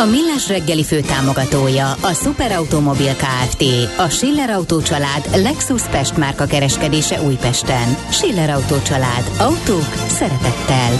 [0.00, 3.64] A Millás reggeli fő támogatója a Superautomobil KFT,
[3.98, 7.96] a Schiller Auto család Lexus Pest márka kereskedése Újpesten.
[8.10, 9.30] Schiller Auto család.
[9.38, 10.90] Autók szeretettel.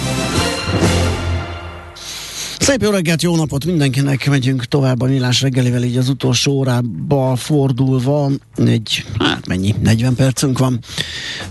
[2.59, 7.37] Szép jó reggelt, jó napot mindenkinek, megyünk tovább a Millás reggelivel, így az utolsó órába
[7.37, 10.79] fordulva, egy, hát mennyi, 40 percünk van.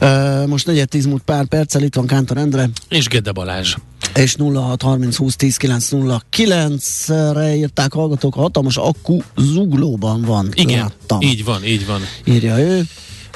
[0.01, 2.69] Uh, most negyed tíz múlt pár perccel, itt van Kántor Endre.
[2.89, 3.75] És Gede Balázs.
[4.15, 10.49] És 0630 20 10 909 re írták hallgatók, a hatalmas akku zuglóban van.
[10.53, 11.21] Igen, Láttam.
[11.21, 12.01] így van, így van.
[12.23, 12.83] Írja ő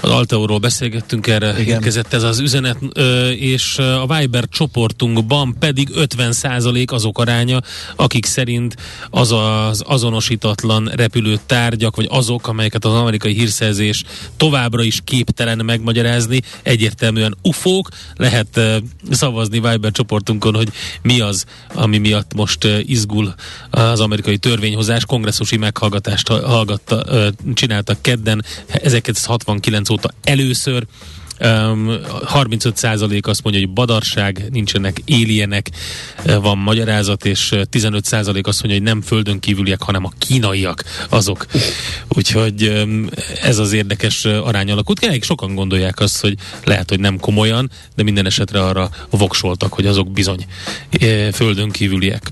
[0.04, 1.76] az Alteóról beszélgettünk, erre Igen.
[1.76, 2.78] érkezett ez az üzenet,
[3.38, 7.60] és a Viber csoportunkban pedig 50% azok aránya,
[7.96, 8.76] akik szerint
[9.10, 14.04] az az azonosítatlan repülő tárgyak, vagy azok, amelyeket az amerikai hírszerzés
[14.38, 17.90] továbbra is képtelen megmagyarázni, egyértelműen ufók.
[18.16, 18.60] Lehet
[19.12, 20.70] szavazni Viber csoportunkon, hogy
[21.02, 23.34] mi az, ami miatt most izgul
[23.70, 25.06] az amerikai törvényhozás.
[25.06, 27.06] Kongresszusi meghallgatást hallgatta,
[27.54, 30.86] csináltak kedden 1969 óta először.
[31.40, 31.90] Um,
[32.34, 35.70] 35% azt mondja, hogy badarság, nincsenek éljenek,
[36.42, 41.46] van magyarázat, és 15% azt mondja, hogy nem földön kívüliek, hanem a kínaiak azok.
[42.08, 43.08] Úgyhogy um,
[43.42, 45.04] ez az érdekes arány alakult.
[45.04, 49.86] Elég sokan gondolják azt, hogy lehet, hogy nem komolyan, de minden esetre arra voksoltak, hogy
[49.86, 50.46] azok bizony
[51.32, 52.32] földön kívüliek.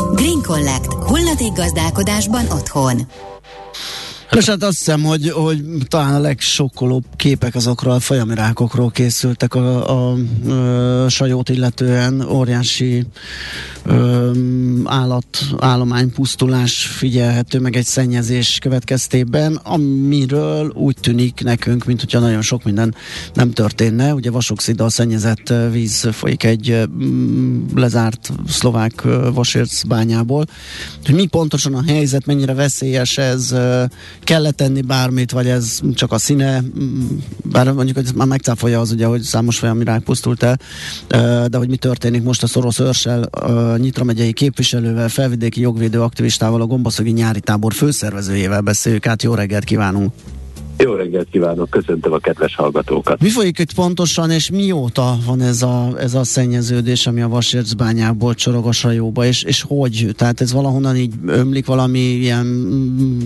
[0.13, 0.93] Green Collect.
[0.93, 3.07] Hulladék gazdálkodásban otthon.
[4.31, 9.89] És hát azt hiszem, hogy, hogy talán a legsokkolóbb képek azokról a folyamirákokról készültek a,
[9.89, 10.17] a,
[11.03, 13.05] a sajót illetően óriási
[13.85, 14.31] ö,
[14.83, 15.25] állat,
[15.59, 22.63] állomány pusztulás figyelhető meg egy szennyezés következtében, amiről úgy tűnik nekünk, mint hogyha nagyon sok
[22.63, 22.95] minden
[23.33, 24.13] nem történne.
[24.13, 26.89] Ugye vasokszida szennyezett víz folyik egy
[27.75, 29.01] lezárt szlovák
[29.33, 30.45] vasérc bányából.
[31.05, 33.55] Hogy mi pontosan a helyzet, mennyire veszélyes ez,
[34.23, 36.63] kellett tenni bármit, vagy ez csak a színe,
[37.43, 40.59] bár mondjuk, hogy már megcáfolja az ugye, hogy számos folyam rák pusztult el,
[41.47, 43.29] de hogy mi történik most a Szoros Őrsel,
[43.77, 49.23] Nyitra megyei képviselővel, felvidéki jogvédő aktivistával, a Gombaszögi nyári tábor főszervezőjével beszéljük át.
[49.23, 50.13] Jó reggelt kívánunk!
[50.83, 53.21] Jó reggelt kívánok, köszöntöm a kedves hallgatókat.
[53.21, 58.33] Mi folyik itt pontosan, és mióta van ez a, ez a szennyeződés, ami a Vasércbányából
[58.33, 60.09] csorog a sajóba, és, és hogy?
[60.15, 62.45] Tehát ez valahonnan így ömlik valami ilyen,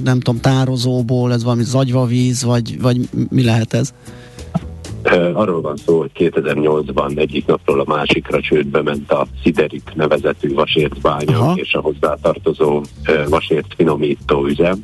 [0.04, 3.94] nem tudom, tározóból, ez valami zagyvavíz, vagy, vagy mi lehet ez?
[5.34, 11.40] Arról van szó, hogy 2008-ban egyik napról a másikra csődbe ment a Sziderit nevezetű vasércbánya
[11.40, 11.54] Aha.
[11.56, 12.82] és a hozzátartozó
[13.30, 14.84] vasért finomító üzem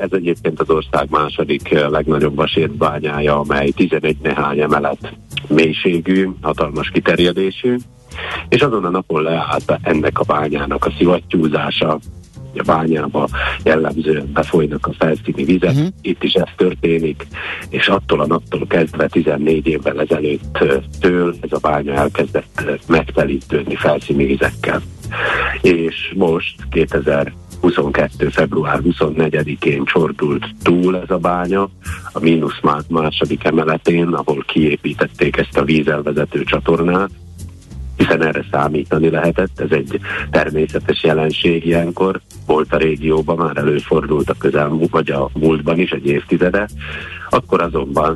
[0.00, 5.16] ez egyébként az ország második eh, legnagyobb vasértbányája, amely 11 nehány emelet
[5.48, 7.76] mélységű, hatalmas kiterjedésű,
[8.48, 11.98] és azon a napon leállt ennek a bányának a szivattyúzása,
[12.58, 13.28] a bányába
[13.64, 15.88] jellemzően befolynak a felszíni vizet, uh-huh.
[16.02, 17.26] itt is ez történik,
[17.68, 23.74] és attól a naptól kezdve 14 évvel ezelőtt eh, től ez a bánya elkezdett megtelítődni
[23.74, 24.82] felszíni vizekkel.
[25.60, 27.32] És most 2000
[27.64, 28.28] 22.
[28.28, 31.68] február 24-én csordult túl ez a bánya,
[32.12, 37.10] a mínusz második emeletén, ahol kiépítették ezt a vízelvezető csatornát,
[37.96, 40.00] hiszen erre számítani lehetett, ez egy
[40.30, 46.06] természetes jelenség ilyenkor, volt a régióban, már előfordult a közelmúlt, vagy a múltban is egy
[46.06, 46.68] évtizede,
[47.30, 48.14] akkor azonban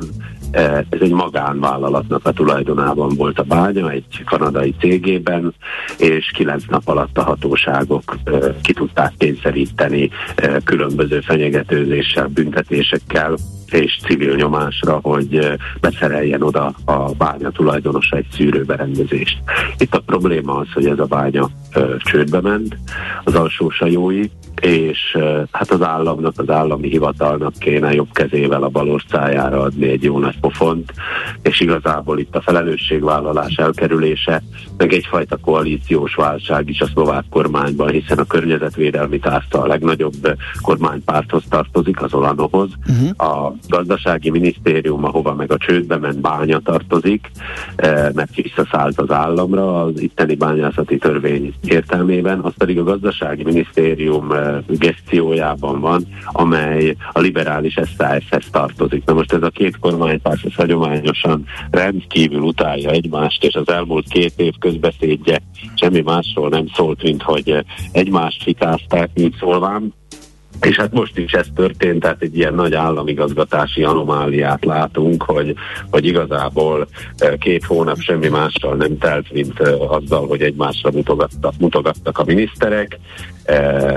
[0.51, 5.53] Eh, ez egy magánvállalatnak a tulajdonában volt a bánya, egy kanadai cégében,
[5.97, 13.37] és kilenc nap alatt a hatóságok eh, ki tudták kényszeríteni eh, különböző fenyegetőzéssel, büntetésekkel
[13.73, 19.37] és civil nyomásra, hogy beszereljen oda a bánya tulajdonosa egy szűrőberendezést.
[19.77, 22.77] Itt a probléma az, hogy ez a bánya ö, csődbe ment,
[23.23, 24.29] az alsó sajói,
[24.61, 25.17] és
[25.51, 30.19] hát az államnak, az állami hivatalnak kéne jobb kezével a bal orcájára adni egy jó
[30.19, 30.93] nagy pofont,
[31.41, 34.43] és igazából itt a felelősségvállalás elkerülése,
[34.77, 41.43] meg egyfajta koalíciós válság is a szlovák kormányban, hiszen a környezetvédelmi tárta a legnagyobb kormánypárthoz
[41.49, 42.69] tartozik, az Olanohoz.
[42.87, 43.31] Uh-huh.
[43.31, 47.31] A gazdasági minisztérium, ahova meg a csődbe ment bánya tartozik,
[48.13, 54.27] mert visszaszállt az államra az itteni bányászati törvény értelmében, az pedig a gazdasági minisztérium
[54.67, 59.05] gesztiójában van, amely a liberális SZSZ-hez tartozik.
[59.05, 64.33] Na most ez a két kormánypárt ez hagyományosan rendkívül utálja egymást, és az elmúlt két
[64.35, 65.39] év közbeszédje
[65.75, 69.93] semmi másról nem szólt, mint hogy egymást fikázták, mint szólván.
[70.61, 75.55] És hát most is ez történt, tehát egy ilyen nagy államigazgatási anomáliát látunk, hogy,
[75.89, 76.87] hogy igazából
[77.39, 82.99] két hónap semmi mással nem telt, mint azzal, hogy egymásra mutogattak, mutogattak a miniszterek,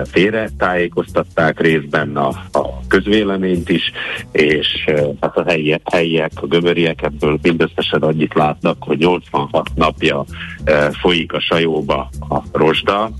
[0.05, 3.93] félre tájékoztatták részben a, a közvéleményt is,
[4.33, 4.85] és
[5.21, 10.25] hát a helyiek, helyiek, a gömöriek ebből mindösszesen annyit látnak, hogy 86 napja
[11.01, 13.11] folyik a sajóba a rozsda,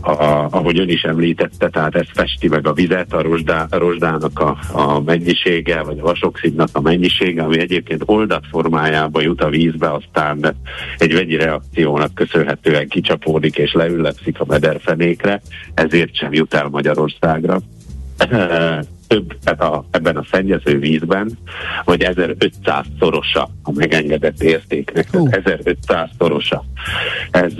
[0.00, 4.38] a, ahogy ön is említette, tehát ez festi meg a vizet, a, rozsdá, a rozsdának
[4.38, 9.92] a, a mennyisége, vagy a vasoxidnak a mennyisége, ami egyébként oldat formájába jut a vízbe,
[9.92, 10.56] aztán
[10.98, 15.40] egy vegyi reakciónak köszönhetően kicsapódik és leüllepszik a mederfenékre,
[15.74, 17.60] ezért sem jut el Magyarországra
[19.10, 21.38] több, tehát a, ebben a szennyező vízben,
[21.84, 25.08] vagy 1500 szorosa a megengedett értéknek.
[25.12, 25.28] Uh.
[25.30, 26.64] 1500 szorosa.
[27.30, 27.52] Ez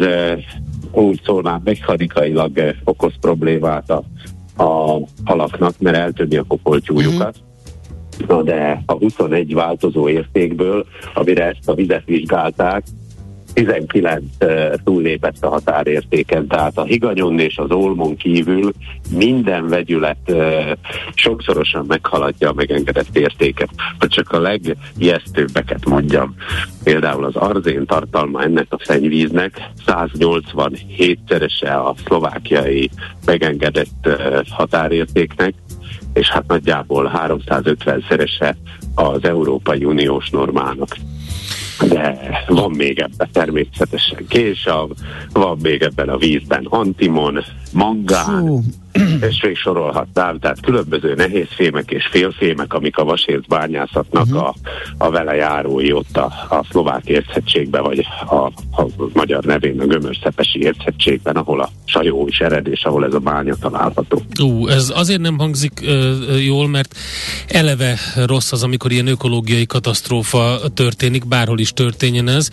[0.92, 4.02] úgy szólnám, mechanikailag eh, okoz problémát a,
[4.62, 7.38] a halaknak, mert eltönni a kopoltyújukat.
[7.38, 7.48] Mm-hmm.
[8.26, 12.82] Na de a 21 változó értékből, amire ezt a vizet vizsgálták,
[13.54, 14.22] 19
[14.84, 18.72] túllépett a határértéken, tehát a higanyon és az olmon kívül
[19.10, 20.32] minden vegyület
[21.14, 23.68] sokszorosan meghaladja a megengedett értéket.
[23.98, 26.34] Ha csak a legijesztőbbeket mondjam,
[26.84, 32.90] például az arzén tartalma ennek a szennyvíznek 187-szerese a szlovákiai
[33.24, 34.08] megengedett
[34.50, 35.54] határértéknek,
[36.12, 38.54] és hát nagyjából 350-szerese
[38.94, 40.96] az Európai Uniós normának
[41.88, 42.18] de
[42.48, 44.90] van még ebben természetesen késav,
[45.32, 48.60] van még ebben a vízben antimon, mangán, Fú.
[49.30, 54.42] és még sorolhatnám, tehát különböző nehézfémek és félfémek, amik a vasért bányászatnak uh-huh.
[54.42, 54.54] a,
[54.98, 58.34] a vele járói ott a, a szlovák értszettségben, vagy a,
[58.82, 63.18] a magyar nevén a gömörszepesi értszettségben, ahol a sajó is ered, és ahol ez a
[63.18, 64.22] bánya található.
[64.42, 66.94] Ú, ez azért nem hangzik ö, jól, mert
[67.48, 72.48] eleve rossz az, amikor ilyen ökológiai katasztrófa történik, bárhol is történjen ez,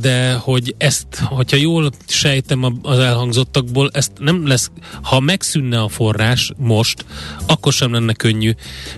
[0.00, 4.70] de hogy ezt, hogyha jól sejtem az elhangzottakból, ezt nem lesz,
[5.02, 7.04] ha megszűnne a forrás most,
[7.46, 8.50] akkor sem lenne könnyű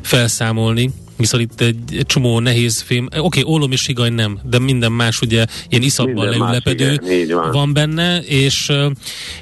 [0.03, 4.93] felszámolni, viszont itt egy, csomó nehéz fém, oké, okay, ólom és higany nem, de minden
[4.93, 7.01] más ugye ilyen iszapban leülepedő
[7.35, 7.51] van.
[7.51, 8.73] van benne, és,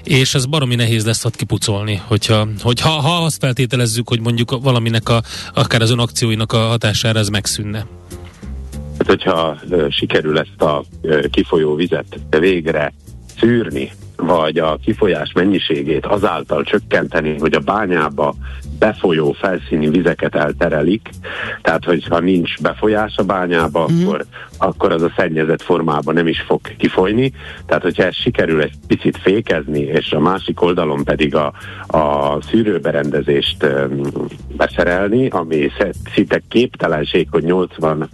[0.05, 5.08] és ez baromi nehéz lesz ott kipucolni, hogyha, hogy ha, azt feltételezzük, hogy mondjuk valaminek
[5.08, 5.22] a,
[5.54, 7.87] akár az ön akcióinak a hatására ez megszűnne.
[8.99, 9.58] Hát, hogyha
[9.90, 10.84] sikerül ezt a
[11.31, 12.93] kifolyó vizet végre
[13.40, 13.90] szűrni,
[14.22, 18.34] vagy a kifolyás mennyiségét azáltal csökkenteni, hogy a bányába
[18.78, 21.10] befolyó felszíni vizeket elterelik,
[21.62, 24.02] tehát hogyha nincs befolyás a bányába, mm.
[24.02, 24.25] akkor,
[24.58, 27.32] akkor az a szennyezett formában nem is fog kifolyni,
[27.66, 31.52] tehát hogyha ez sikerül egy picit fékezni, és a másik oldalon pedig a,
[31.87, 33.66] a szűrőberendezést
[34.56, 35.70] beszerelni, ami
[36.14, 38.08] szinte képtelenség, hogy 86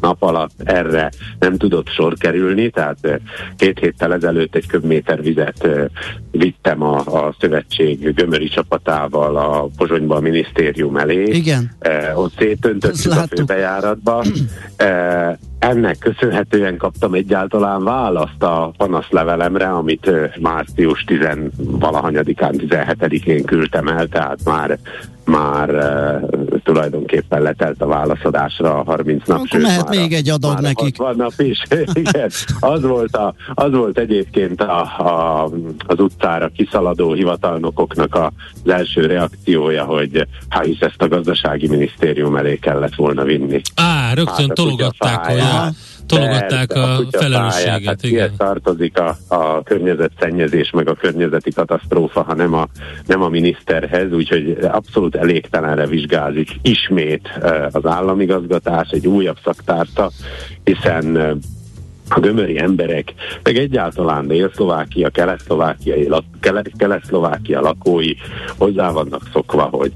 [0.00, 3.20] nap alatt erre nem tudott sor kerülni, tehát
[3.56, 5.84] két héttel ezelőtt egy köbméter vizet uh,
[6.30, 11.22] vittem a, a szövetség gömöri csapatával a Pozsonyba a minisztérium elé.
[11.22, 11.70] Igen.
[11.78, 14.24] Eh, ott szétöntöttük a főbejáratba.
[14.76, 21.18] Eh, ennek köszönhetően kaptam egyáltalán választ a panaszlevelemre, amit eh, március 10
[21.56, 24.78] valahanyadikán, 17-én küldtem el, tehát már
[25.24, 29.38] már uh, tulajdonképpen letelt a válaszadásra a 30 nap.
[29.46, 30.96] Akkor mehet már még egy adag nekik.
[30.96, 31.62] Van nap is.
[31.92, 35.44] Igen, az volt, a, az volt egyébként a, a,
[35.86, 38.32] az utcára kiszaladó hivatalnokoknak a,
[38.64, 43.60] az első reakciója, hogy hát hisz ezt a gazdasági minisztérium elé kellett volna vinni.
[43.74, 45.38] Á, rögtön hát, tologatták, hogy
[46.10, 47.84] tologatták a, a felelősséget.
[47.84, 48.30] Hát igen.
[48.36, 52.68] tartozik a, a környezetszennyezés, meg a környezeti katasztrófa, ha nem a,
[53.06, 57.28] nem a miniszterhez, úgyhogy abszolút elégtelenre vizsgázik ismét
[57.70, 60.10] az államigazgatás, egy újabb szaktárta,
[60.64, 61.38] hiszen
[62.08, 66.22] a gömöri emberek, meg egyáltalán Dél-Szlovákia, Kelet-Szlovákia,
[66.76, 68.14] Kelet-Szlovákia lakói
[68.58, 69.92] hozzá vannak szokva, hogy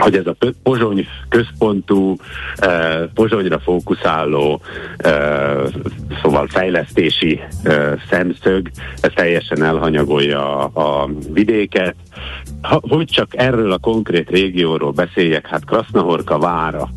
[0.00, 2.16] hogy ez a Pozsony központú,
[2.56, 4.60] eh, Pozsonyra fókuszáló,
[4.96, 5.62] eh,
[6.22, 11.94] szóval fejlesztési eh, szemszög, ez teljesen elhanyagolja a, a vidéket.
[12.62, 16.88] Ha, hogy csak erről a konkrét régióról beszéljek, hát Krasznahorka vára,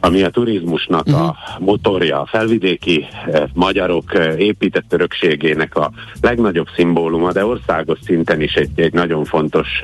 [0.00, 1.22] ami a turizmusnak uh-huh.
[1.22, 1.64] a mhm.
[1.64, 3.06] motorja, a felvidéki
[3.54, 5.90] magyarok épített örökségének a
[6.20, 9.80] legnagyobb szimbóluma, de országos szinten is egy, egy nagyon fontos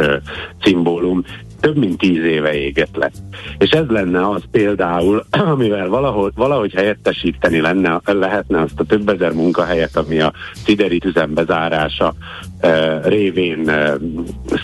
[0.62, 1.24] szimbólum
[1.60, 3.10] több mint tíz éve égett le.
[3.58, 5.24] És ez lenne az például,
[5.54, 10.32] amivel valahogy, valahogy helyettesíteni lenne, lehetne azt a több ezer munkahelyet, ami a
[10.64, 12.14] Sziderit üzem bezárása
[12.60, 13.96] e, révén e,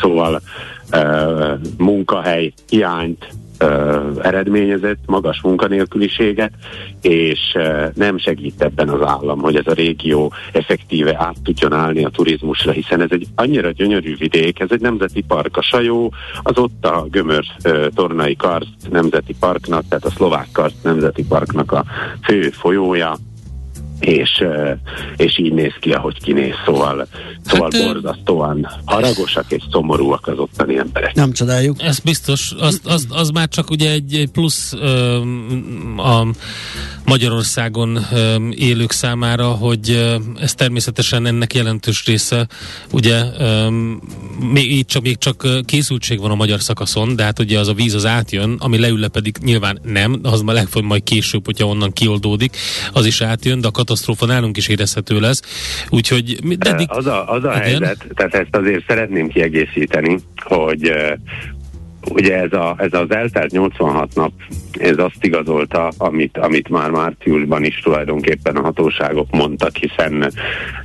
[0.01, 0.41] szóval
[0.91, 1.07] e,
[1.79, 3.29] munkahely hiányt
[4.23, 6.53] eredményezett magas munkanélküliséget,
[7.01, 7.57] és
[7.95, 12.73] nem segít ebben az állam, hogy ez a régió effektíve át tudjon állni a turizmusra,
[12.73, 15.57] hiszen ez egy annyira gyönyörű vidék, ez egy nemzeti park.
[15.57, 17.45] A Sajó az ott a Gömör
[17.95, 21.85] Tornai Karszt nemzeti parknak, tehát a szlovák Karszt nemzeti parknak a
[22.23, 23.17] fő folyója,
[24.01, 24.45] és,
[25.17, 27.07] és így néz ki, ahogy kinéz, szóval,
[27.45, 31.15] szóval hát, borzasztóan haragosak és szomorúak az ottani emberek.
[31.15, 31.83] Nem csodáljuk.
[31.83, 35.17] Ez biztos, az, az, az már csak ugye egy, egy plusz ö,
[35.97, 36.27] a
[37.05, 42.47] Magyarországon ö, élők számára, hogy ö, ez természetesen ennek jelentős része,
[42.93, 43.69] ugye ö,
[44.53, 47.75] még, így csak, még csak készültség van a magyar szakaszon, de hát ugye az a
[47.75, 51.93] víz az átjön, ami leülle pedig nyilván nem, az már legfeljebb majd később, hogyha onnan
[51.93, 52.57] kioldódik,
[52.93, 55.43] az is átjön, de a katasztrófa nálunk is érezhető lesz.
[55.91, 56.87] Úgyhogy eddig...
[56.91, 60.93] Az a, az a helyzet, tehát ezt azért szeretném kiegészíteni, hogy
[62.11, 64.33] Ugye ez, a, ez az eltelt 86 nap,
[64.73, 70.33] ez azt igazolta, amit, amit már márciusban is tulajdonképpen a hatóságok mondtak, hiszen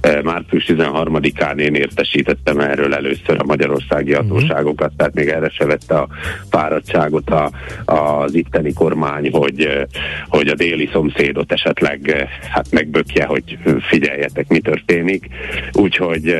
[0.02, 4.22] e, március 13-án én értesítettem erről először a magyarországi mhm.
[4.22, 6.08] hatóságokat, tehát még erre se vette a
[6.50, 7.52] fáradtságot a,
[7.86, 9.84] az itteni kormány, hogy, eh,
[10.28, 15.28] hogy a déli szomszédot esetleg eh, hát megbökje, hogy figyeljetek, mi történik.
[15.74, 16.36] Úgyhogy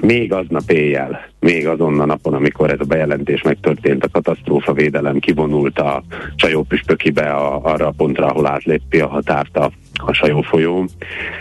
[0.00, 5.18] még aznap éjjel még azon a napon, amikor ez a bejelentés megtörtént, a katasztrófa védelem
[5.18, 6.02] kivonult a
[6.36, 10.88] Csajópüspökibe a, arra a pontra, ahol átlépi a határt a a Sajó folyó,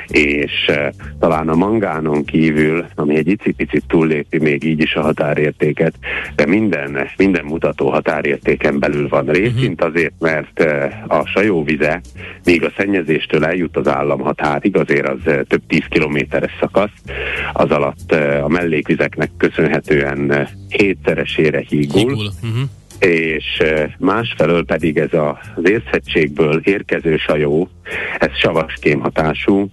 [0.08, 5.94] és e, talán a mangánon kívül, ami egy icipicit túllépi még így is a határértéket,
[6.36, 9.90] de minden, minden mutató határértéken belül van részint mhm.
[9.90, 12.02] azért, mert e, a Sajóvize
[12.46, 17.02] még a szennyezéstől eljut az államhatárig, azért az e, több tíz kilométeres szakasz,
[17.54, 18.12] az alatt
[18.44, 22.00] a mellékvizeknek köszönhetően hétszeresére hígul.
[22.00, 22.30] hígul.
[22.44, 22.70] Uh-huh
[23.06, 23.64] és
[23.98, 27.70] másfelől pedig ez az érzhetségből érkező sajó,
[28.20, 29.70] ez savas kémhatású,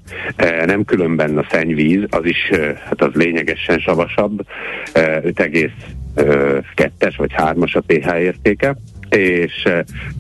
[0.65, 2.51] nem különben a szennyvíz, az is,
[2.85, 4.47] hát az lényegesen savasabb,
[4.93, 8.77] 5,2-es vagy 3-as a pH értéke,
[9.09, 9.69] és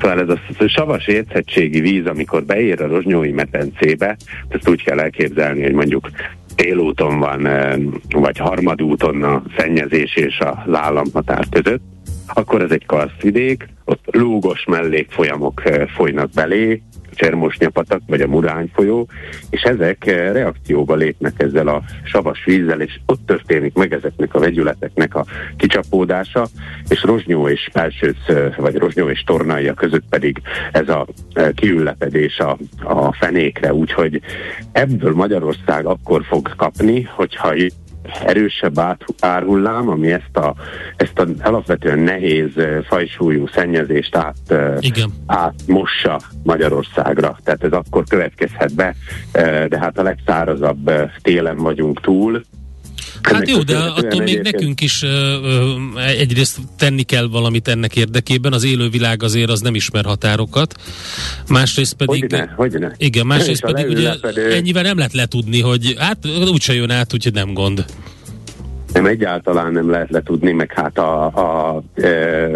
[0.00, 0.38] szóval ez a
[0.68, 4.16] savas értszettségi víz, amikor beér a rozsnyói medencébe,
[4.48, 6.10] ezt úgy kell elképzelni, hogy mondjuk
[6.56, 7.48] élúton van,
[8.08, 11.87] vagy harmadúton a szennyezés és az államhatár között,
[12.34, 19.08] akkor ez egy karszvidék, ott lúgos mellékfolyamok eh, folynak belé, Csermosnyapatak vagy a Murány folyó,
[19.50, 24.38] és ezek eh, reakcióba lépnek ezzel a savas vízzel, és ott történik meg ezeknek a
[24.38, 25.24] vegyületeknek a
[25.56, 26.46] kicsapódása,
[26.88, 30.40] és Rozsnyó és Pelsőc, eh, vagy Rozsnyó és Tornaia között pedig
[30.72, 31.06] ez a
[31.54, 34.20] kiüllepedés a, a fenékre, úgyhogy
[34.72, 37.54] ebből Magyarország akkor fog kapni, hogyha
[38.24, 40.54] erősebb át, árhullám, ami ezt a,
[40.96, 42.50] ezt a alapvetően nehéz
[42.86, 45.10] fajsúlyú szennyezést át, Igen.
[45.26, 47.38] átmossa Magyarországra.
[47.44, 48.94] Tehát ez akkor következhet be,
[49.68, 50.90] de hát a legszárazabb
[51.22, 52.42] télen vagyunk túl,
[53.22, 55.04] Hát jó, de attól még nekünk is
[56.18, 58.52] egyrészt tenni kell valamit ennek érdekében.
[58.52, 60.74] Az élővilág azért az nem ismer határokat.
[61.48, 62.20] Másrészt pedig...
[62.20, 62.92] Hogyne, hogyne.
[62.96, 64.10] Igen, másrészt pedig ugye
[64.50, 66.18] ennyivel nem lehet letudni, hogy hát
[66.52, 67.84] úgyse jön át, úgyhogy nem gond.
[68.92, 72.48] Nem egyáltalán nem lehet letudni, meg hát a, a, e,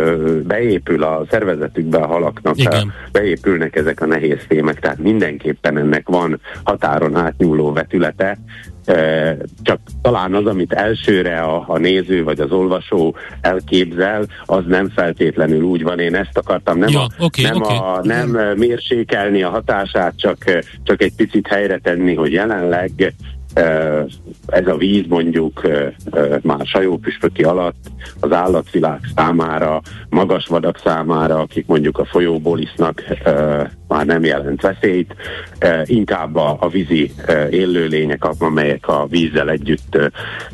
[0.42, 2.92] beépül a szervezetükbe a halaknak, Igen.
[3.12, 8.38] beépülnek ezek a nehéz fémek, tehát mindenképpen ennek van határon átnyúló vetülete,
[9.62, 15.62] csak talán az, amit elsőre a, a néző vagy az olvasó elképzel, az nem feltétlenül
[15.62, 15.98] úgy van.
[15.98, 17.76] Én ezt akartam nem, ja, a, okay, nem, okay.
[17.76, 20.44] A, nem mérsékelni a hatását, csak,
[20.82, 23.14] csak egy picit helyre tenni, hogy jelenleg
[24.46, 25.60] ez a víz mondjuk
[26.42, 27.90] már sajópüspöki alatt
[28.20, 33.02] az állatvilág számára, magas vadak számára, akik mondjuk a folyóból isznak,
[33.88, 35.14] már nem jelent veszélyt,
[35.84, 37.12] inkább a, vízi
[37.50, 39.98] élőlények, amelyek a vízzel együtt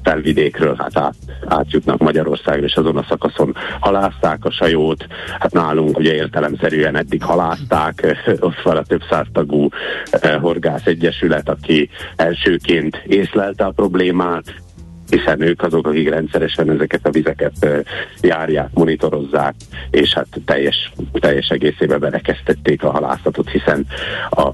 [0.02, 1.14] felvidékről hát át,
[1.46, 5.06] átjutnak Magyarországra, és azon a szakaszon halázták a sajót,
[5.38, 9.68] hát nálunk ugye értelemszerűen eddig halázták, ott van a több száztagú
[10.40, 14.54] horgász egyesület, aki elsőként észlelte a problémát,
[15.10, 17.84] hiszen ők azok, akik rendszeresen ezeket a vizeket
[18.20, 19.54] járják, monitorozzák,
[19.90, 23.86] és hát teljes, teljes egészében berekeztették a halászatot, hiszen
[24.30, 24.50] a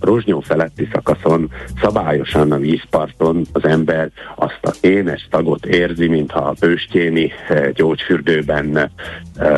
[0.00, 1.50] Rozsnyó feletti szakaszon
[1.80, 7.32] szabályosan a vízparton az ember azt a énes tagot érzi, mintha a bősténi
[7.74, 8.90] gyógyfürdőben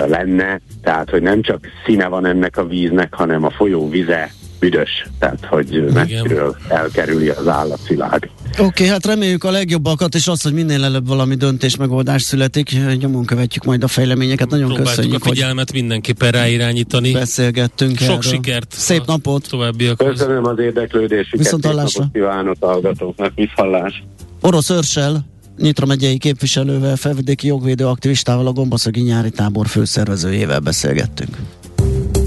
[0.06, 4.30] lenne, tehát hogy nem csak színe van ennek a víznek, hanem a folyó vize
[4.64, 8.30] büdös, tehát hogy messziről elkerüli az állatvilág.
[8.50, 12.70] Oké, okay, hát reméljük a legjobbakat, és azt, hogy minél előbb valami döntés, megoldás születik.
[12.98, 14.50] Nyomon követjük majd a fejleményeket.
[14.50, 17.12] Nagyon Próbáltuk köszönjük, a figyelmet hogy mindenképpen ráirányítani.
[17.12, 18.20] Beszélgettünk Sok erről.
[18.20, 18.72] sikert.
[18.72, 19.48] Szép napot.
[19.48, 20.08] Továbbiakhoz.
[20.08, 21.38] Köszönöm az érdeklődésüket.
[21.38, 22.08] Viszont hallásra.
[22.12, 23.32] Kívánok a hallgatóknak.
[23.34, 24.04] Viszhallás.
[24.40, 25.26] Orosz Örsel,
[25.58, 31.36] Nyitra megyei képviselővel, felvidéki jogvédő aktivistával, a Gombaszögi nyári tábor főszervezőjével beszélgettünk.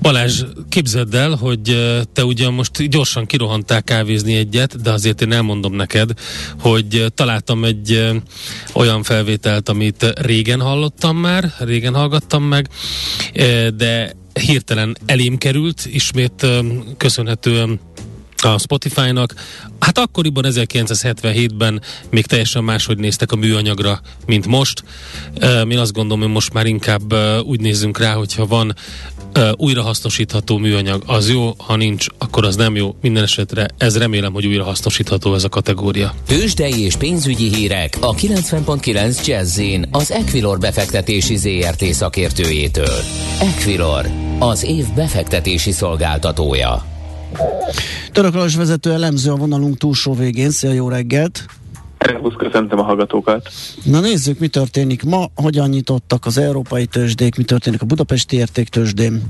[0.00, 1.76] Balázs, képzeld el, hogy
[2.12, 6.10] te ugyan most gyorsan kirohantál kávézni egyet, de azért én elmondom neked,
[6.60, 8.12] hogy találtam egy
[8.72, 12.68] olyan felvételt, amit régen hallottam már, régen hallgattam meg,
[13.76, 16.46] de hirtelen elém került, ismét
[16.96, 17.80] köszönhetően
[18.42, 19.34] a Spotify-nak.
[19.78, 24.84] Hát akkoriban 1977-ben még teljesen máshogy néztek a műanyagra, mint most.
[25.68, 28.74] Én azt gondolom, hogy most már inkább úgy nézzünk rá, hogyha van
[29.56, 32.94] újrahasznosítható műanyag, az jó, ha nincs, akkor az nem jó.
[33.00, 36.14] Minden esetre ez remélem, hogy újrahasznosítható ez a kategória.
[36.26, 42.98] Tőzsdei és pénzügyi hírek a 90.9 jazz az Equilor befektetési ZRT szakértőjétől.
[43.40, 44.06] Equilor,
[44.38, 46.84] az év befektetési szolgáltatója.
[48.12, 50.50] Török vezető elemző a vonalunk túlsó végén.
[50.50, 51.59] Szia, jó reggelt!
[52.00, 53.48] Szervusz, köszöntöm a hallgatókat.
[53.84, 59.22] Na nézzük, mi történik ma, hogyan nyitottak az európai tőzsdék, mi történik a budapesti értéktőzsdén.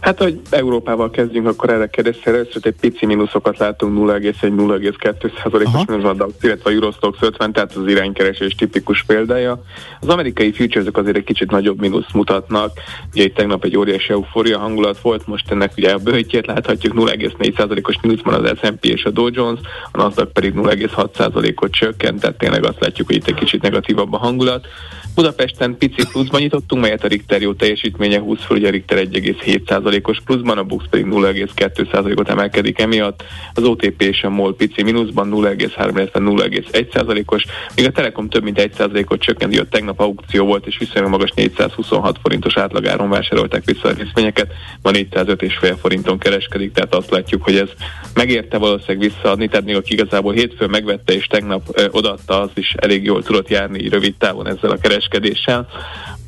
[0.00, 6.70] Hát, hogy Európával kezdjünk, akkor erre kérdeztél, először egy pici mínuszokat látunk 0,1-0,2%-os mínuszban, illetve
[6.70, 9.62] a Eurostox 50, tehát az iránykeresés tipikus példája.
[10.00, 12.72] Az amerikai futures azért egy kicsit nagyobb mínusz mutatnak,
[13.12, 17.96] ugye itt tegnap egy óriási eufória hangulat volt, most ennek ugye a bőjtjét láthatjuk 0,4%-os
[18.02, 19.60] mínuszban az S&P és a Dow Jones,
[19.92, 24.18] a Nasdaq pedig 0,6%-ot csökkent, tehát tényleg azt látjuk, hogy itt egy kicsit negatívabb a
[24.18, 24.66] hangulat.
[25.16, 30.20] Budapesten pici pluszban nyitottunk, melyet a Richter jó teljesítménye 20 föl, ugye a Richter 1,7%-os
[30.24, 33.24] pluszban, a Bux pedig 0,2%-ot emelkedik emiatt,
[33.54, 37.44] az OTP és a MOL pici mínuszban 0,3, illetve 0,1%-os,
[37.76, 42.18] míg a Telekom több mint 1%-ot csökkent, hogy tegnap aukció volt, és viszonylag magas 426
[42.22, 44.52] forintos átlagáron vásárolták vissza a részvényeket,
[44.82, 47.68] ma 405,5 forinton kereskedik, tehát azt látjuk, hogy ez
[48.14, 52.74] megérte valószínűleg visszaadni, tehát még aki igazából hétfőn megvette és tegnap ö, odaadta, az is
[52.76, 55.66] elég jól tudott járni rövid távon ezzel a kereskedéssel intézkedéssel,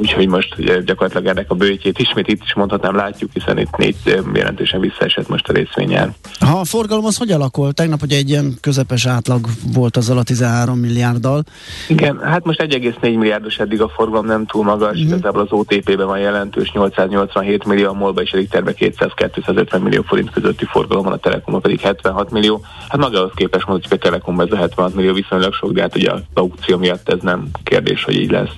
[0.00, 3.96] Úgyhogy most ugye, gyakorlatilag ennek a bőjtjét ismét itt is mondhatnám látjuk, hiszen itt négy
[4.34, 6.14] jelentősen visszaesett most a részvényen.
[6.40, 7.74] Ha a forgalom az hogy alakult?
[7.74, 11.42] Tegnap ugye egy ilyen közepes átlag volt az a 13 milliárddal.
[11.88, 15.06] Igen, hát most 1,4 milliárdos eddig a forgalom nem túl magas, mm.
[15.06, 20.30] igazából az OTP-ben van jelentős 887 millió, a MOL-ba és a terve 200-250 millió forint
[20.30, 22.60] közötti forgalom van, a Telekomban pedig 76 millió.
[22.88, 26.10] Hát magához képest mondjuk a Telekomban ez a 76 millió viszonylag sok, de hát ugye
[26.10, 28.50] a aukció miatt ez nem kérdés, hogy így lesz.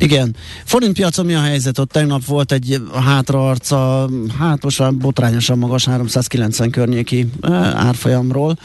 [0.00, 0.36] Igen.
[0.64, 1.78] Forintpiacon mi a helyzet?
[1.78, 4.08] Ott tegnap volt egy hátraarca,
[4.38, 7.26] hát most már botrányosan magas 390 környéki
[7.74, 8.56] árfolyamról.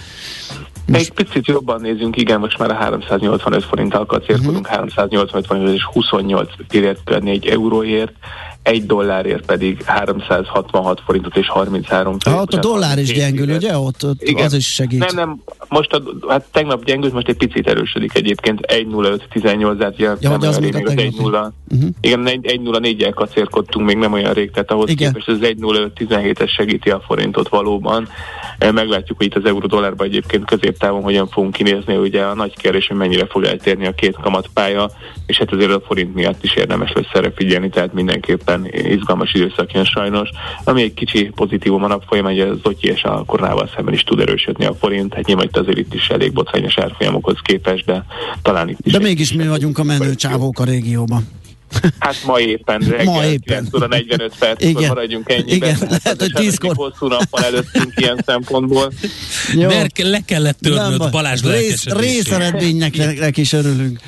[0.88, 1.00] Most...
[1.00, 4.76] Egy picit jobban nézünk, igen, most már a 385 forinttal kacérkodunk, uh-huh.
[4.76, 6.50] 385 forint és 28
[7.20, 8.14] 4 euróért
[8.66, 12.54] egy dollárért pedig 366 forintot és 33 forintot.
[12.54, 13.78] Hát a dollár is gyengül, ugye?
[13.78, 14.46] Ott, ott Igen.
[14.46, 15.00] az is segít.
[15.00, 20.18] Nem, nem, most a, hát tegnap gyengült, most egy picit erősödik egyébként, 1.05.18, tehát ja,
[20.22, 21.52] nem olyan rég, még az 1.0.
[21.72, 21.90] Uh-huh.
[22.02, 25.08] Igen, 1.04-jel kacérkodtunk, még nem olyan rég, tehát ahhoz Igen.
[25.08, 28.08] képest az 1.05.17-es segíti a forintot valóban.
[28.60, 32.98] Meglátjuk, hogy itt az euró-dollárban egyébként középtávon hogyan fogunk kinézni, ugye a nagy kérdés, hogy
[32.98, 34.90] mennyire fog eltérni a két kamatpálya,
[35.26, 39.72] és hát azért a forint miatt is érdemes lesz erre figyelni, tehát mindenképpen izgalmas időszak
[39.72, 40.30] jön sajnos.
[40.64, 44.04] Ami egy kicsi pozitívum a nap folyamán, hogy az Zotyi és a koronával szemben is
[44.04, 48.06] tud erősödni a forint, hát nyilván itt azért itt is elég botrányos árfolyamokhoz képest, de
[48.42, 48.92] talán itt is.
[48.92, 51.28] De mégis mi vagyunk a menő csávók a régióban.
[52.00, 53.68] Hát ma éppen reggel, ma éppen.
[53.72, 54.88] 9 45 perc, Igen.
[54.88, 55.56] maradjunk ennyiben.
[55.56, 56.76] Igen, lehet, hogy 10-kor.
[56.76, 58.92] Hosszú nappal előttünk ilyen szempontból.
[59.54, 59.68] Jó.
[59.68, 64.00] Mert le kellett törnöd Balázs Rész, Részeredménynek is örülünk.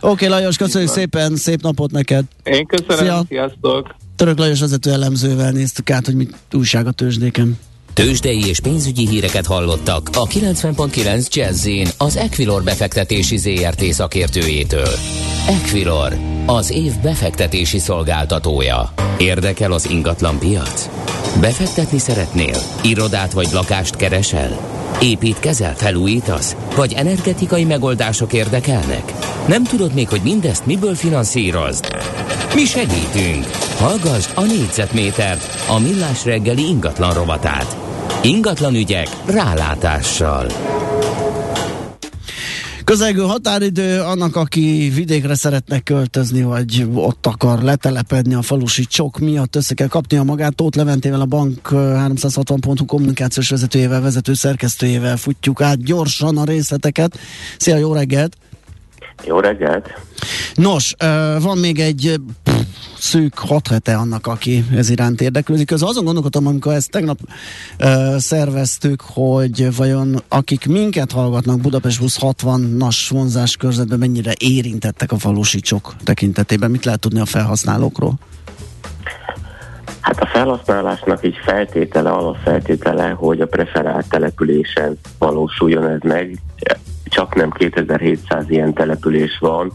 [0.00, 2.24] Oké, okay, Lajos, köszönjük szépen, szép napot neked.
[2.42, 3.24] Én köszönöm, Szia.
[3.28, 3.94] sziasztok.
[4.16, 7.58] Török Lajos vezető elemzővel néztük át, hogy mit újság a tőzsdéken.
[7.94, 14.88] Tőzsdei és pénzügyi híreket hallottak a 90.9 jazz az Equilor befektetési ZRT szakértőjétől.
[15.48, 18.92] Equilor, az év befektetési szolgáltatója.
[19.18, 20.88] Érdekel az ingatlan piac?
[21.40, 22.58] Befektetni szeretnél?
[22.82, 24.58] Irodát vagy lakást keresel?
[25.00, 26.56] Építkezel, felújítasz?
[26.76, 29.12] Vagy energetikai megoldások érdekelnek?
[29.48, 31.96] Nem tudod még, hogy mindezt miből finanszírozd?
[32.54, 33.46] Mi segítünk!
[33.78, 37.83] Hallgassd a négyzetmétert, a millás reggeli ingatlan rovatát.
[38.22, 40.46] Ingatlan ügyek rálátással.
[42.84, 49.56] Közelgő határidő annak, aki vidékre szeretne költözni, vagy ott akar letelepedni a falusi csok miatt,
[49.56, 50.54] össze kell kapnia magát.
[50.54, 57.18] Tóth Leventével, a bank 360 pontú kommunikációs vezetőjével, vezető szerkesztőjével futjuk át gyorsan a részleteket.
[57.58, 58.36] Szia, jó reggelt!
[59.22, 60.00] Jó reggelt!
[60.54, 60.94] Nos,
[61.40, 62.20] van még egy
[62.98, 65.72] szűk hat hete annak, aki ez iránt érdeklődik.
[65.72, 72.18] Az azon gondolkodtam, amikor ezt tegnap uh, szerveztük, hogy vajon akik minket hallgatnak Budapest 20
[72.20, 76.70] 60-nas vonzás körzetben mennyire érintettek a falusi csok tekintetében.
[76.70, 78.14] Mit lehet tudni a felhasználókról?
[80.00, 86.38] Hát a felhasználásnak így feltétele, alapfeltétele, hogy a preferált településen valósuljon ez meg.
[87.04, 89.72] Csak nem 2700 ilyen település van,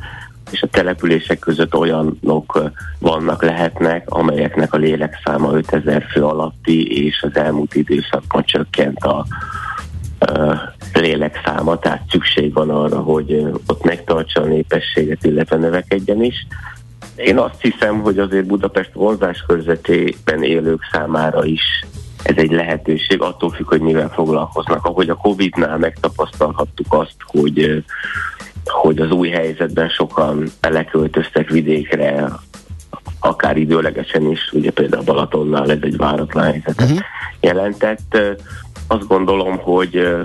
[0.51, 7.35] és a települések között olyanok vannak, lehetnek, amelyeknek a lélekszáma 5000 fő alatti, és az
[7.35, 9.25] elmúlt időszakban csökkent a
[10.93, 16.47] lélekszáma, tehát szükség van arra, hogy ott megtartsa a népességet, illetve növekedjen is.
[17.15, 21.85] Én azt hiszem, hogy azért Budapest vonzás körzetében élők számára is
[22.23, 24.85] ez egy lehetőség, attól függ, hogy mivel foglalkoznak.
[24.85, 27.83] Ahogy a Covid-nál megtapasztalhattuk azt, hogy
[28.65, 32.29] hogy az új helyzetben sokan leköltöztek vidékre,
[33.19, 36.99] akár időlegesen is, ugye például Balatonnál ez egy váratlan helyzetet uh-huh.
[37.39, 38.17] jelentett.
[38.87, 40.15] Azt gondolom, hogy,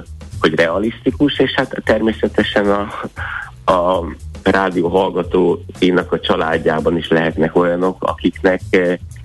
[0.40, 2.80] hogy realisztikus, és hát természetesen a,
[3.72, 4.04] a
[4.42, 8.60] rádió hallgatóinak a családjában is lehetnek olyanok, akiknek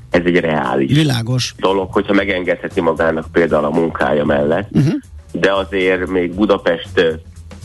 [0.09, 1.55] ez egy reális Világos.
[1.57, 4.93] dolog, hogyha megengedheti magának például a munkája mellett, uh-huh.
[5.31, 7.19] de azért még Budapest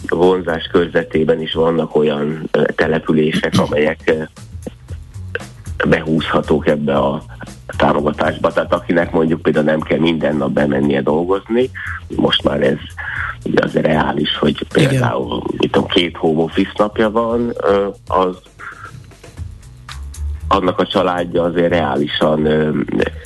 [0.08, 4.28] vonzás körzetében is vannak olyan települések, amelyek
[5.88, 7.22] behúzhatók ebbe a
[7.76, 8.52] támogatásba.
[8.52, 11.70] Tehát akinek mondjuk például nem kell minden nap bemennie dolgozni,
[12.16, 12.78] most már ez
[13.44, 17.52] ugye az reális, hogy például mit tudom, két home office napja van,
[18.06, 18.36] az
[20.54, 22.46] annak a családja azért reálisan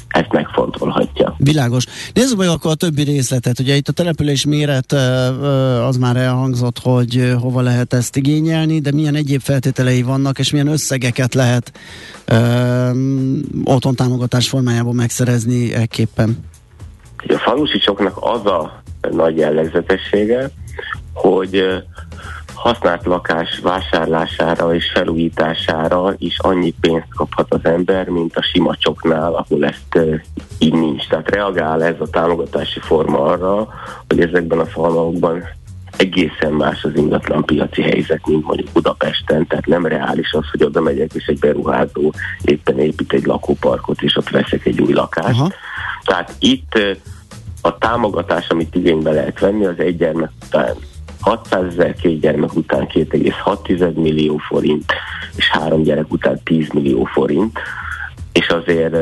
[0.09, 1.35] ezt megfontolhatja.
[1.39, 1.85] Világos.
[2.13, 3.59] Nézzük meg akkor a többi részletet.
[3.59, 4.93] Ugye itt a település méret
[5.87, 10.67] az már elhangzott, hogy hova lehet ezt igényelni, de milyen egyéb feltételei vannak, és milyen
[10.67, 11.73] összegeket lehet
[13.65, 16.47] otthon támogatás formájában megszerezni ekképpen?
[17.29, 20.51] A falusi csoknak az a nagy jellegzetessége,
[21.13, 21.65] hogy
[22.59, 29.35] használt lakás vásárlására és felújítására is annyi pénzt kaphat az ember, mint a sima csoknál,
[29.35, 29.99] ahol ezt
[30.59, 31.09] így nincs.
[31.09, 33.69] Tehát reagál ez a támogatási forma arra,
[34.09, 35.45] hogy ezekben a falvakban
[35.97, 40.81] egészen más az ingatlan piaci helyzet, mint mondjuk Budapesten, tehát nem reális az, hogy oda
[40.81, 45.41] megyek, és egy beruházó éppen épít egy lakóparkot, és ott veszek egy új lakást.
[45.41, 45.53] Aha.
[46.05, 46.79] Tehát itt
[47.61, 50.75] a támogatás, amit igénybe lehet venni, az egy gyermek után
[51.21, 54.93] 600 ezer, két gyermek után 2,6 millió forint,
[55.37, 57.59] és három gyerek után 10 millió forint,
[58.33, 58.97] és azért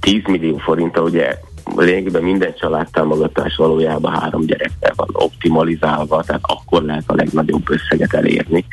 [0.00, 1.38] 10 millió forint, ugye
[1.76, 8.64] lényegében minden családtámogatás valójában három gyerekkel van optimalizálva, tehát akkor lehet a legnagyobb összeget elérni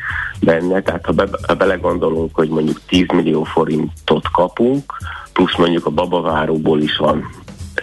[0.41, 0.81] benne.
[0.81, 4.93] Tehát ha, be, ha belegondolunk, hogy mondjuk 10 millió forintot kapunk,
[5.33, 7.29] plusz mondjuk a babaváróból is van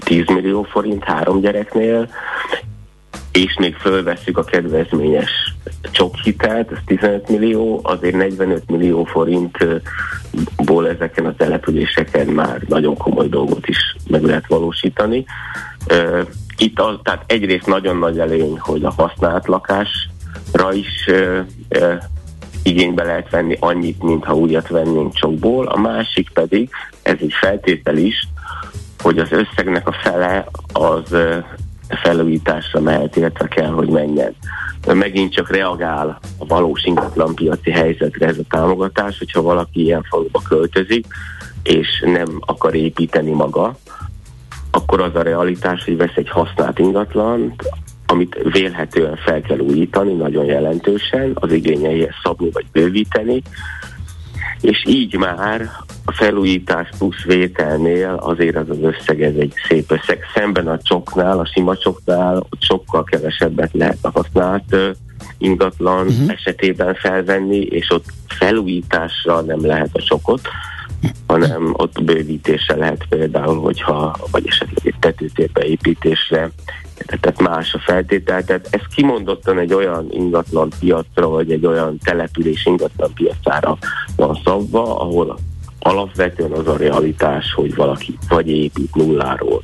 [0.04, 2.08] 10 millió forint három gyereknél,
[3.32, 5.54] és még fölveszük a kedvezményes
[5.90, 13.66] csokhitelt, ez 15 millió, azért 45 millió forintból ezeken a településeken már nagyon komoly dolgot
[13.66, 15.24] is meg lehet valósítani.
[16.56, 21.06] Itt az, tehát egyrészt nagyon nagy előny, hogy a használt lakásra is
[22.62, 26.70] igénybe lehet venni annyit, mintha újat vennénk csokból, a másik pedig,
[27.02, 28.28] ez egy feltétel is,
[28.98, 31.16] hogy az összegnek a fele az
[31.96, 34.34] felújításra mehet, illetve kell, hogy menjen.
[34.86, 41.06] Megint csak reagál a valós ingatlanpiaci helyzetre ez a támogatás, hogyha valaki ilyen faluba költözik,
[41.62, 43.76] és nem akar építeni maga,
[44.70, 47.62] akkor az a realitás, hogy vesz egy használt ingatlant,
[48.06, 53.42] amit vélhetően fel kell újítani nagyon jelentősen, az igényeihez szabni vagy bővíteni,
[54.62, 55.70] és így már
[56.04, 60.18] a felújítás plusz vételnél azért az az összeg, ez egy szép összeg.
[60.34, 64.76] Szemben a csoknál, a sima csoknál, ott sokkal kevesebbet lehet a használt
[65.38, 66.30] ingatlan uh-huh.
[66.30, 70.40] esetében felvenni, és ott felújításra nem lehet a csokot,
[71.26, 76.50] hanem ott bővítésre lehet például, hogyha, vagy esetleg egy tetőtérbeépítésre
[77.06, 78.44] tehát más a feltétel.
[78.44, 83.78] Tehát ez kimondottan egy olyan ingatlan piacra, vagy egy olyan település ingatlan piacára
[84.16, 85.38] van szabva, ahol
[85.78, 89.62] alapvetően az a realitás, hogy valaki vagy épít nulláról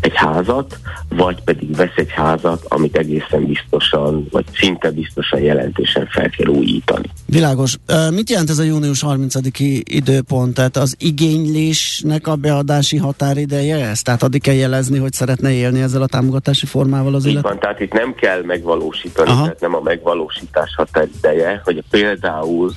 [0.00, 0.78] egy házat,
[1.08, 7.08] vagy pedig vesz egy házat, amit egészen biztosan, vagy szinte biztosan jelentősen fel kell újítani.
[7.26, 7.76] Világos.
[8.10, 10.54] Mit jelent ez a június 30-i időpont?
[10.54, 14.02] Tehát az igénylésnek a beadási határideje ez?
[14.02, 17.42] Tehát addig kell jelezni, hogy szeretne élni ezzel a támogatási formával az illet?
[17.42, 19.42] van, tehát itt nem kell megvalósítani, Aha.
[19.42, 22.72] tehát nem a megvalósítás határideje, hogy például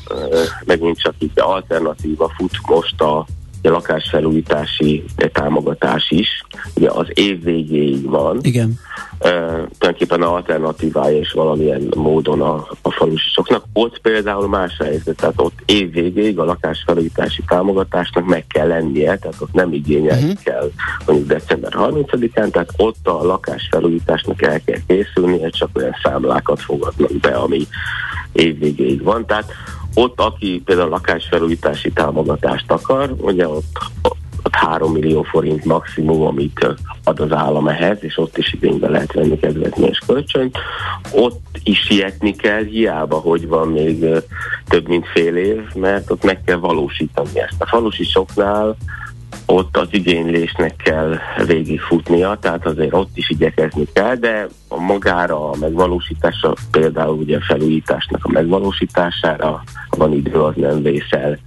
[0.65, 3.25] megint csak itt alternatíva fut most a
[3.67, 6.43] a lakásfelújítási támogatás is,
[6.75, 8.37] ugye az év végéig van.
[8.41, 8.79] Igen.
[9.23, 9.31] Uh,
[9.77, 13.63] tulajdonképpen alternatívája is valamilyen módon a, a falusisoknak.
[13.73, 19.35] Ott például más helyzet, tehát ott év végéig a lakásfelújítási támogatásnak meg kell lennie, tehát
[19.39, 20.43] ott nem igényelni uh-huh.
[20.43, 20.71] kell
[21.05, 27.31] mondjuk december 30-án, tehát ott a lakásfelújításnak el kell készülnie, csak olyan számlákat fogadnak be,
[27.31, 27.67] ami
[28.31, 29.25] év végéig van.
[29.25, 29.53] Tehát
[29.93, 33.77] ott, aki például lakásfelújítási támogatást akar, ugye ott,
[34.43, 39.13] ott 3 millió forint maximum, amit ad az állam ehhez, és ott is igénybe lehet
[39.13, 40.57] venni kedvezményes kölcsönt.
[41.11, 44.05] Ott is sietni kell, hiába, hogy van még
[44.67, 47.61] több mint fél év, mert ott meg kell valósítani ezt.
[47.61, 48.75] A falusi soknál
[49.45, 55.55] ott az igénylésnek kell végigfutnia, tehát azért ott is igyekezni kell, de a magára a
[55.59, 61.39] megvalósításra, például ugye a felújításnak a megvalósítására van idő, az nem vészel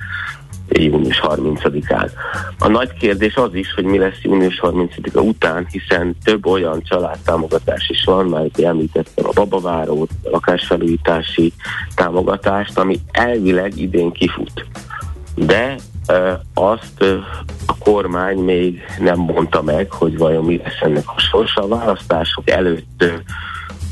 [0.69, 2.11] június 30-án.
[2.59, 7.89] A nagy kérdés az is, hogy mi lesz június 30-a után, hiszen több olyan családtámogatás
[7.89, 11.53] is van, már említettem a babavárót, a lakásfelújítási
[11.95, 14.67] támogatást, ami elvileg idén kifut.
[15.35, 15.75] De
[16.55, 17.05] azt
[17.85, 21.63] kormány még nem mondta meg, hogy vajon mi lesz ennek a sorsa.
[21.63, 23.05] A választások előtt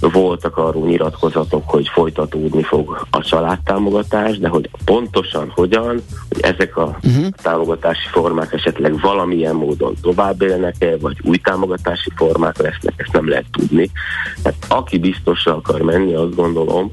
[0.00, 6.98] voltak arról nyilatkozatok, hogy folytatódni fog a családtámogatás, de hogy pontosan hogyan, hogy ezek a
[7.02, 7.26] uh-huh.
[7.42, 13.46] támogatási formák esetleg valamilyen módon tovább élnek-e, vagy új támogatási formák lesznek, ezt nem lehet
[13.50, 13.90] tudni.
[14.42, 16.90] Tehát aki biztosra akar menni, azt gondolom,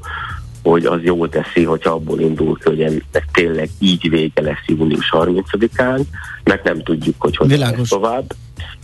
[0.70, 5.08] hogy az jól teszi, hogyha abból indul ki, hogy ennek tényleg így vége lesz június
[5.12, 6.00] 30-án,
[6.44, 8.32] mert nem tudjuk, hogy hogy lesz tovább.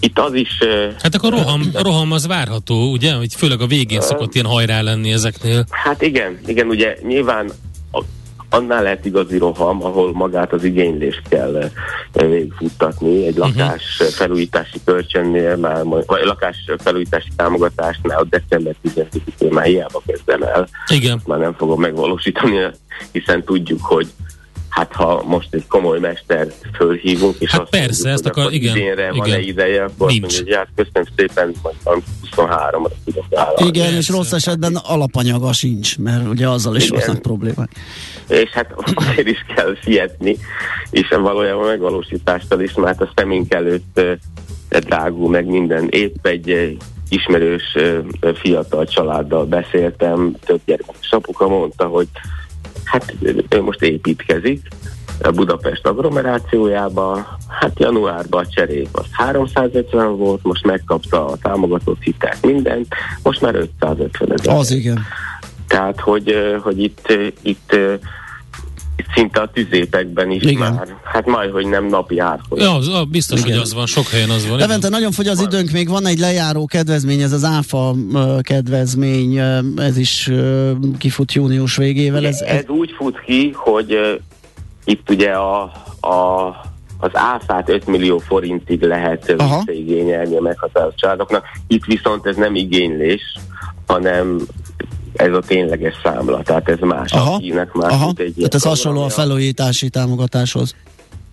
[0.00, 0.58] Itt az is...
[1.02, 3.14] Hát akkor a roham, roham az várható, ugye?
[3.14, 5.64] Hogy főleg a végén szokott ilyen hajrá lenni ezeknél.
[5.70, 7.50] Hát igen, igen, ugye nyilván
[8.54, 13.26] annál lehet igazi roham, ahol magát az igénylést kell eh, végigfuttatni.
[13.26, 13.56] Egy uh-huh.
[13.56, 20.68] lakás felújítási kölcsönnél, már, vagy lakás felújítási támogatásnál a december 10-én már hiába kezdem el.
[20.92, 21.20] Igen.
[21.26, 22.70] Már nem fogom megvalósítani,
[23.12, 24.06] hiszen tudjuk, hogy
[24.74, 28.76] hát ha most egy komoly mestert fölhívunk, és hát azt persze, mondjuk, ezt akar, igen,
[28.76, 29.16] idénre igen.
[29.16, 30.20] van-e ideje, akkor Nincs.
[30.20, 33.66] mondja, hogy hát köszönöm szépen, majd 23-ra tudok vállalni.
[33.66, 33.98] Igen, persze.
[33.98, 37.70] és rossz esetben alapanyaga sincs, mert ugye azzal is vannak problémák.
[38.28, 40.36] És hát azért is kell sietni,
[40.90, 44.00] és valójában megvalósítástól is, mert a szemünk előtt
[44.68, 45.88] drágul meg minden.
[45.90, 46.76] Épp egy
[47.08, 47.76] ismerős
[48.34, 52.08] fiatal családdal beszéltem, több gyermekes apuka mondta, hogy
[52.94, 53.14] Hát
[53.48, 54.68] ő most építkezik
[55.22, 62.42] a Budapest agglomerációjába, hát januárban a cserék az 350 volt, most megkapta a támogatott hitelt
[62.42, 64.56] mindent, most már 550 ezer.
[64.56, 65.00] Az igen.
[65.66, 67.76] Tehát, hogy, hogy itt, itt
[69.14, 70.72] szinte a tüzépekben is Igen.
[70.72, 72.66] már, hát majd, hogy nem napi árfolyam.
[72.66, 73.52] Ja, az, biztos, Igen.
[73.52, 74.58] hogy az van, sok helyen az van.
[74.58, 77.94] Levente, nagyon fogy az időnk, még van egy lejáró kedvezmény, ez az ÁFA
[78.40, 79.38] kedvezmény,
[79.76, 80.30] ez is
[80.98, 82.26] kifut június végével.
[82.26, 84.20] Ez, ez, ez úgy fut ki, hogy uh,
[84.84, 85.62] itt ugye a,
[86.00, 91.44] a az áfát 5 millió forintig lehet visszaigényelni a meghatározott családoknak.
[91.66, 93.22] Itt viszont ez nem igénylés,
[93.86, 94.40] hanem
[95.16, 97.92] ez a tényleges számla, tehát ez más, aha, akinek más.
[97.92, 100.74] Aha, egy tehát ez hasonló a felújítási támogatáshoz.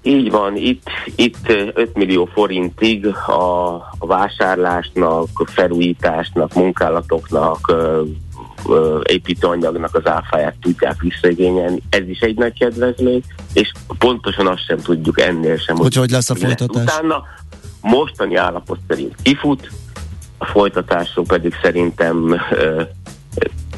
[0.04, 7.74] Így van, itt, itt 5 millió forintig a, a vásárlásnak, felújításnak, munkálatoknak,
[9.04, 11.82] építőanyagnak az áfáját tudják visszaigényelni.
[11.90, 13.22] Ez is egy nagy kedvezmény,
[13.54, 15.76] és pontosan azt sem tudjuk ennél sem.
[15.76, 16.84] Hogy hogy lesz a folytatás?
[16.84, 17.24] Utána
[17.82, 19.72] mostani állapot szerint kifut,
[20.38, 22.42] a folytatásról pedig szerintem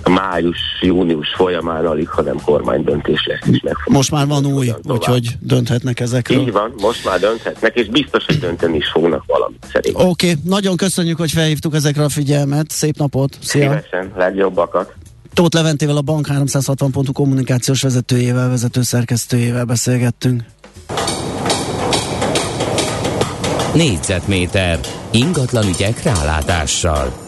[0.09, 3.75] május-június folyamán alig, hanem kormánydöntés lesz is meg.
[3.85, 6.39] Most már van új, úgyhogy dönthetnek ezekről.
[6.39, 10.07] Így van, most már dönthetnek, és biztos, hogy dönteni is fognak valamit szerintem.
[10.07, 12.69] Oké, okay, nagyon köszönjük, hogy felhívtuk ezekre a figyelmet.
[12.69, 13.37] Szép napot!
[13.41, 13.61] Szia!
[13.61, 14.93] Szívesen, legjobbakat!
[15.33, 20.43] Tóth Leventével a Bank 360 pontú kommunikációs vezetőjével, vezető szerkesztőjével beszélgettünk.
[23.73, 24.79] Négyzetméter
[25.11, 27.22] ingatlan ügyek rálátással.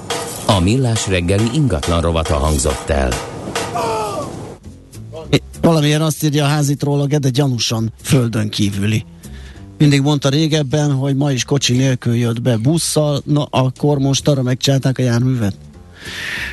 [0.46, 3.12] A millás reggeli ingatlan rovata hangzott el.
[5.62, 9.06] Valamilyen azt írja a házitról, de gyanúsan földön kívüli.
[9.78, 14.42] Mindig mondta régebben, hogy ma is kocsi nélkül jött be busszal, na akkor most arra
[14.42, 15.56] megcsinálták a járművet.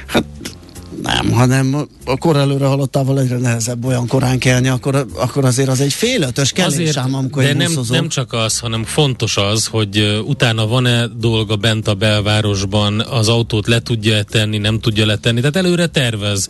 [0.06, 0.24] Hát
[1.02, 5.80] nem, hanem a kor előre halottával egyre nehezebb olyan korán kelni, akkor, akkor azért az
[5.80, 10.22] egy félötös kelés azért, ám, amikor De nem, nem csak az, hanem fontos az, hogy
[10.26, 15.56] utána van-e dolga bent a belvárosban, az autót le tudja tenni, nem tudja letenni, tehát
[15.56, 16.48] előre tervez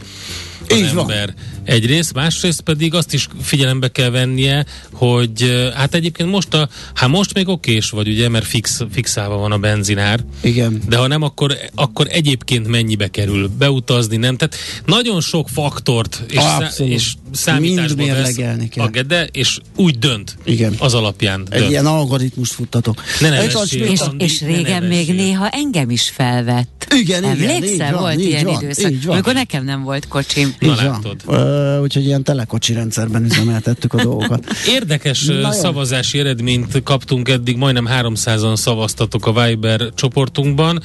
[0.68, 1.26] az Így ember.
[1.26, 1.34] Van.
[1.64, 7.34] Egyrészt, másrészt pedig azt is figyelembe kell vennie, hogy hát egyébként most a, hát most
[7.34, 10.24] még okés vagy, ugye, mert fix, fixálva van a benzinár.
[10.40, 10.82] Igen.
[10.88, 14.36] De ha nem, akkor, akkor egyébként mennyibe kerül beutazni, nem?
[14.36, 18.38] Tehát nagyon sok faktort és, szá- és számításba vesz
[18.76, 20.36] a gede, és úgy dönt.
[20.44, 20.74] Igen.
[20.78, 21.70] Az alapján Egy dönt.
[21.70, 23.02] ilyen algoritmust futtatok.
[23.20, 26.86] Ne nevessél, és, és régen még néha engem is felvett.
[26.94, 29.14] Igen, Emlékszel, igen, volt így ilyen van, időszak, így van.
[29.14, 30.51] amikor nekem nem volt kocsim.
[30.58, 31.16] Na, látod.
[31.26, 34.44] Uh, úgyhogy ilyen telekocsi rendszerben üzemeltettük a dolgokat.
[34.76, 40.82] Érdekes Na, szavazási eredményt kaptunk eddig, majdnem 300-an szavaztatok a Viber csoportunkban,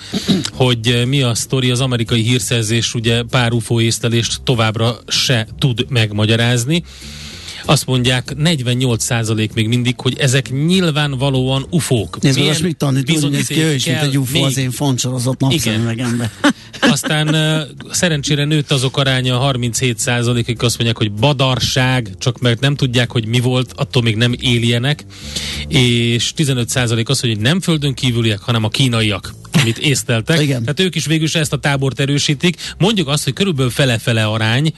[0.53, 6.83] hogy mi a sztori, az amerikai hírszerzés ugye pár UFO észlelést továbbra se tud megmagyarázni.
[7.67, 12.21] Azt mondják 48% még mindig, hogy ezek nyilvánvalóan ufók.
[12.21, 15.39] Nézd, most mit tanít, úgy néz ki, ő is, mint egy ufó az én fontsorozott
[15.39, 16.31] napszemüvegembe.
[16.79, 17.35] Aztán
[17.91, 23.25] szerencsére nőtt azok aránya 37% akik azt mondják, hogy badarság, csak mert nem tudják, hogy
[23.25, 25.05] mi volt, attól még nem éljenek,
[25.67, 30.41] és 15% az, hogy nem földön kívüliek, hanem a kínaiak amit észteltek.
[30.47, 30.61] Igen.
[30.61, 32.57] Tehát ők is végül is ezt a tábort erősítik.
[32.77, 34.73] Mondjuk azt, hogy körülbelül fele-fele arány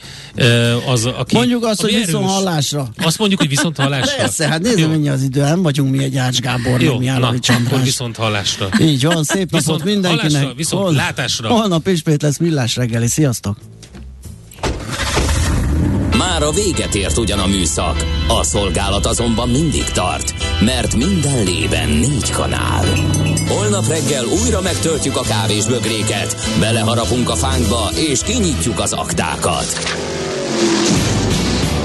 [0.86, 1.36] az, aki...
[1.36, 2.79] Mondjuk azt, hogy viszont hallásra.
[3.02, 4.16] Azt mondjuk, hogy viszont hallásra.
[4.16, 7.28] Persze, hát nézzük, mennyi az idő, nem vagyunk mi egy Ács Gábor, Jó, mi na,
[7.28, 8.68] akkor viszont hallásra.
[8.80, 10.32] Így van, szép napot viszont mindenkinek.
[10.32, 11.48] Hallásra, viszont Hol, látásra.
[11.48, 13.06] Holnap ismét lesz millás reggeli.
[13.06, 13.56] Sziasztok!
[16.16, 21.88] Már a véget ért ugyan a műszak, a szolgálat azonban mindig tart, mert minden lében
[21.88, 22.84] négy kanál.
[23.48, 29.98] Holnap reggel újra megtöltjük a kávés bögréket, beleharapunk a fánkba és kinyitjuk az aktákat.